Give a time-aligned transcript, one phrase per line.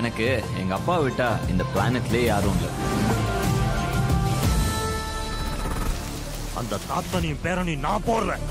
[0.00, 0.26] எனக்கு
[0.60, 2.70] எங்க அப்பா விட்டா இந்த பிளானட்லயே யாரும் இல்லை.
[6.60, 8.44] அந்த தாத்தனையும் பேரனையும் நான் போடுறேன்.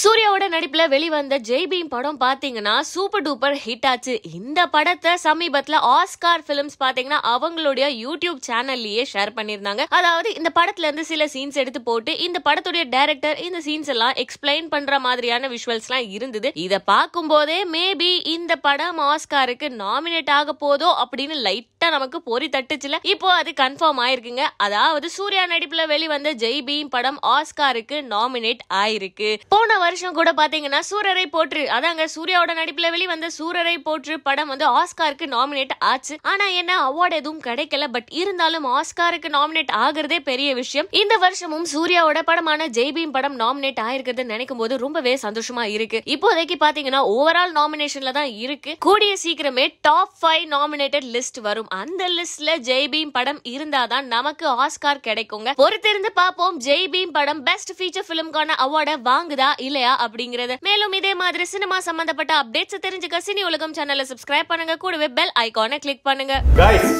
[0.00, 4.20] சூர்யாவோட நடிப்புல வெளிவந்த ஜெய்பீம் படம் பாத்தீங்கன்னா சூப்பர் டூப்பர் ஹிட் ஆச்சு.
[4.34, 11.04] இந்த படத்தை சமீபத்துல ஆஸ்கார் பிலிம்ஸ் பாத்தீங்கன்னா அவங்களுடைய யூடியூப் சேனல்லயே ஷேர் பண்ணிருந்தாங்க அதாவது இந்த படத்துல இருந்து
[11.04, 16.10] சில சீன்ஸ் எடுத்து போட்டு இந்த படத்துடைய டைரக்டர் இந்த சீன்ஸ் எல்லாம் எக்ஸ்பிளைன் பண்ற மாதிரியான விஷுவல்ஸ் எல்லாம்
[16.10, 16.50] இருந்தது.
[16.54, 21.38] இதை பார்க்கும் போதே மேபி இந்த படம் ஆஸ்காருக்கு நாமினேட் ஆக போதோ அப்படின்னு
[21.82, 22.96] கரெக்டா நமக்கு பொறி தட்டுச்சுல?
[23.02, 24.42] இப்போ அது கன்ஃபார்ம் ஆயிருக்குங்க.
[24.56, 29.30] அதாவது சூர்யா நடிப்புல வெளிவந்த ஜெய் பீம் படம் ஆஸ்காருக்கு நாமினேட் ஆயிருக்கு.
[29.48, 31.62] போன வருஷம் கூட பாத்தீங்கன்னா சூரரை போற்று.
[31.76, 36.16] அதாங்க சூர்யாவோட நடிப்புல வெளிவந்த சூரரை போற்று படம் வந்து ஆஸ்காருக்கு நாமினேட் ஆச்சு.
[36.32, 37.88] ஆனா என்ன அவார்டு எதுவும் கிடைக்கல.
[37.96, 40.90] பட் இருந்தாலும் ஆஸ்காருக்கு நாமினேட் ஆகுறதே பெரிய விஷயம்.
[41.02, 46.00] இந்த வருஷமும் சூர்யாவோட படமான ஜெய் பீம் படம் நாமினேட் ஆயிருக்கிறது நினைக்கும் போது ரொம்பவே சந்தோஷமா இருக்கு.
[46.14, 48.76] இப்போதைக்கு பாத்தீங்கன்னா ஓவரால் நாமினேஷன்ல தான் இருக்கு.
[48.88, 51.70] கூடிய சீக்கிரமே டாப் ஃபைவ் நாமினேட்டட் லிஸ்ட் வரும்.
[51.80, 55.50] அந்த லிஸ்ட்ல ஜெய் பீம் படம் இருந்தாதான் நமக்கு ஆஸ்கார் கிடைக்குங்க.
[55.60, 60.56] பொறுத்திருந்து பார்ப்போம் ஜெய் பீம் படம் பெஸ்ட் ஃபீச்சர் பிலிம்கான அவார்டை வாங்குதா இல்லையா அப்படிங்கறது.
[60.68, 64.76] மேலும் இதே மாதிரி சினிமா சம்பந்தப்பட்ட அப்டேட்ஸ் தெரிஞ்சுக்க சினி உலகம் சேனலை சப்ஸ்கிரைப் பண்ணுங்க.
[64.84, 66.36] கூடவே பெல் ஐகானை கிளிக் பண்ணுங்க.
[66.60, 66.92] கைஸ்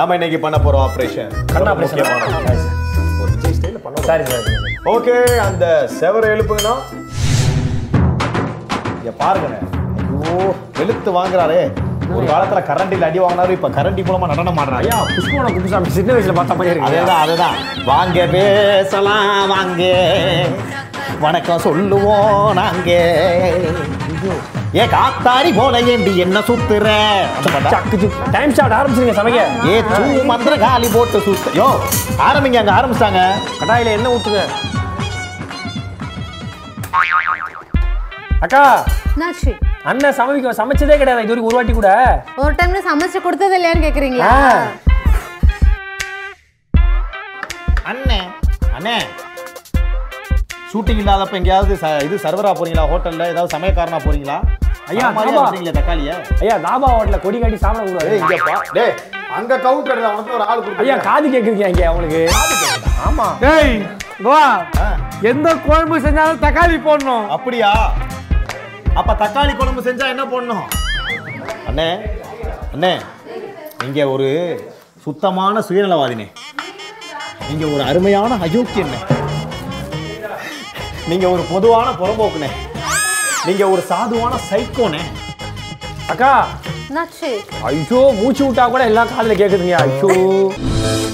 [0.00, 2.02] நாம இன்னைக்கு பண்ண போறோம் ஆபரேஷன் கண் ஆபரேஷன்
[4.10, 4.50] சாரி சார்
[4.94, 5.64] ஓகே அந்த
[6.00, 6.76] செவரை எழுப்புங்கண்ணா.
[9.22, 9.58] பாருங்கண்ணே.
[10.02, 10.36] ஐயோ
[10.78, 11.62] வெளுத்து வாங்குறாரே.
[12.16, 14.82] ஒரு காலத்துல கரண்டில அடி வாங்கினாரு இப்ப கரண்டி மூலமா நடனம் ஆடுறாரு.
[14.84, 17.56] ஐயா புஷ்பவன குப்புசாமி சின்ன வயசுல பார்த்த மாதிரி இருக்கு அதேதான் அதேதான்.
[17.84, 19.82] வாங்க பேசலாம் வாங்க.
[21.20, 22.90] வணக்கம் சொல்லுவோம் நாங்க
[24.78, 26.86] ஏ காத்தாரி போல ஏண்டி என்ன சுத்துற?
[28.30, 29.42] டைம் ஸ்டார்ட் ஆரம்பிச்சிருங்க சமைக்க.
[29.72, 31.50] ஏ தூ மந்திர காலி போட்டு சுத்த.
[31.60, 31.68] யோ
[32.28, 33.20] ஆரம்பிங்க அங்க ஆரம்பிச்சாங்க
[33.60, 34.42] கடாயில என்ன ஊத்துங்க.
[38.46, 38.64] அக்கா.
[39.14, 39.52] என்னாச்சு?
[39.84, 41.22] அண்ணன் சமைக்க சமைச்சதே கிடையாது.
[41.22, 41.88] இது வரைக்கும் ஒரு வாட்டி கூட.
[42.36, 44.30] ஒரு டைம்ல சமைச்சு கொடுத்தது இல்லையான்னு கேக்குறீங்களா.
[47.84, 48.20] அண்ணே
[48.76, 48.96] அண்ணே.
[50.70, 52.84] ஷூட்டிங் இல்லாதப்ப எங்கேயாவது ச- இது சர்வரா போறீங்களா?
[52.92, 54.38] ஹோட்டல்ல ஏதாவது சமயக்காரனா போறீங்களா?
[54.88, 56.14] ஐயா, மாதிரியா தக்காளிய?
[56.40, 58.16] ஐயா தாபா ஹோட்டல்ல கொடி காட்டி சாப்பிட கூடாது.
[58.18, 58.94] இங்க பா டேய்
[59.30, 62.22] அங்க கவுண்டர்ல உனக்கு ஒரு ஆள் ஐயா கொடுத்தீங்க காது கேக்குறீங்க இங்க அவங்களுக்கு.
[63.06, 63.28] ஆமா.
[63.40, 63.74] டேய்
[64.22, 64.40] வா
[65.22, 67.26] எந்த குழம்பு செஞ்சாலும் தக்காளி போடணும்.
[67.28, 67.70] அப்படியா?
[68.96, 70.66] அப்ப தக்காளி குழம்பு செஞ்சா என்ன பண்ணணும்
[71.68, 71.88] அண்ணே
[72.74, 72.92] அண்ணே
[73.80, 74.28] நீங்க ஒரு
[75.04, 76.26] சுத்தமான சுயநலவாதினே.
[77.48, 79.00] நீங்க ஒரு அருமையான அயோக்கியண்ணே.
[81.08, 82.50] நீங்க ஒரு பொதுவான புறம்போக்குனே
[83.46, 85.02] நீங்க ஒரு சாதுவான சைக்கோனே
[86.08, 86.32] அக்கா
[87.68, 90.10] ஐயோ மூச்சு விட்டா கூட எல்லாம் காதுல கேக்குதுங்க ஐயோ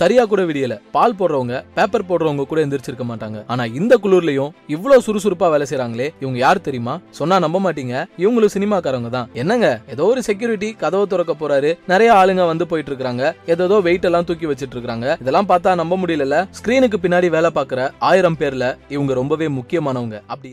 [0.00, 0.74] சரியா கூட விடியல.
[0.94, 3.38] பால் போடுறவங்க பேப்பர் போடுறவங்க கூட எந்திரிச்சிருக்க மாட்டாங்க.
[3.46, 6.94] ஆனா இந்த குளிர்லயும் இவ்வளவு சுறுசுறுப்பா வேலை செய்யறாங்களே இவங்க யார் தெரியுமா?
[7.18, 7.94] சொன்னா நம்ப மாட்டீங்க.
[8.22, 9.28] இவங்களும் சினிமாக்காரங்க தான்.
[9.42, 9.80] என்னங்க?
[9.94, 11.70] ஏதோ ஒரு செக்யூரிட்டி கதவை திறக்க போறாரு.
[11.92, 16.38] நிறைய ஆளுங்க வந்து போயிட்டு இருக்காங்க ஏதோ வெயிட் எல்லாம் தூக்கி வச்சிட்டு இருக்காங்க இதெல்லாம் பார்த்தா நம்ப முடியல
[16.58, 20.18] ஸ்கிரீனுக்கு பின்னாடி வேலை பாக்குற ஆயிரம் பேர்ல இவங்க ரொம்பவே முக்கியமானவங்க.
[20.26, 20.50] அப்படி